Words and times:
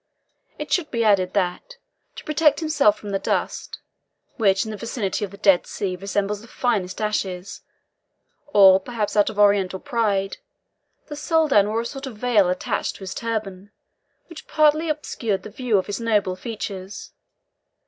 It 0.57 0.71
should 0.71 0.89
be 0.89 1.03
added 1.03 1.33
that, 1.33 1.77
to 2.15 2.23
protect 2.23 2.59
himself 2.59 2.97
from 2.97 3.11
the 3.11 3.19
dust, 3.19 3.77
which 4.37 4.65
in 4.65 4.71
the 4.71 4.77
vicinity 4.77 5.23
of 5.23 5.29
the 5.29 5.37
Dead 5.37 5.67
Sea 5.67 5.95
resembles 5.95 6.41
the 6.41 6.47
finest 6.47 6.99
ashes, 6.99 7.61
or, 8.47 8.79
perhaps, 8.79 9.15
out 9.15 9.29
of 9.29 9.37
Oriental 9.37 9.79
pride, 9.79 10.37
the 11.05 11.15
Soldan 11.15 11.67
wore 11.67 11.81
a 11.81 11.85
sort 11.85 12.07
of 12.07 12.17
veil 12.17 12.49
attached 12.49 12.95
to 12.95 13.01
his 13.01 13.13
turban, 13.13 13.69
which 14.25 14.47
partly 14.47 14.89
obscured 14.89 15.43
the 15.43 15.51
view 15.51 15.77
of 15.77 15.85
his 15.85 16.01
noble 16.01 16.35
features. 16.35 17.11